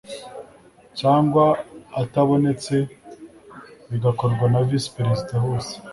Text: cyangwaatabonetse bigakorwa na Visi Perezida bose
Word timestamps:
cyangwaatabonetse 0.99 2.75
bigakorwa 3.89 4.45
na 4.53 4.59
Visi 4.67 4.89
Perezida 4.95 5.35
bose 5.45 5.73